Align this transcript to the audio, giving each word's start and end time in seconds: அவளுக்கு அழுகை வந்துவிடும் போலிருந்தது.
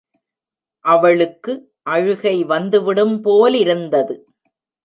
அவளுக்கு 0.85 1.53
அழுகை 1.87 2.35
வந்துவிடும் 2.43 3.15
போலிருந்தது. 3.21 4.15